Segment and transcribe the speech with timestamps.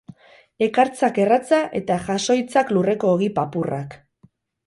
[0.67, 3.95] Ekartzak erratza eta jasoitzak lurreko ogi papurrak.